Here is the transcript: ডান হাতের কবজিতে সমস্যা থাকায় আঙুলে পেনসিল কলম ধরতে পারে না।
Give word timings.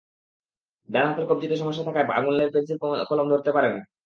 ডান 0.89 1.05
হাতের 1.09 1.25
কবজিতে 1.29 1.55
সমস্যা 1.57 1.83
থাকায় 1.87 2.07
আঙুলে 2.17 2.43
পেনসিল 2.53 2.77
কলম 3.09 3.27
ধরতে 3.31 3.51
পারে 3.55 3.69
না। 3.69 3.81